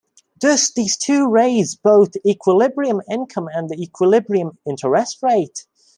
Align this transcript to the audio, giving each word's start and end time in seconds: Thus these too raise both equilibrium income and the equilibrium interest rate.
Thus 0.41 0.71
these 0.73 0.97
too 0.97 1.27
raise 1.27 1.75
both 1.75 2.15
equilibrium 2.25 3.03
income 3.07 3.47
and 3.53 3.69
the 3.69 3.75
equilibrium 3.79 4.57
interest 4.65 5.21
rate. 5.21 5.67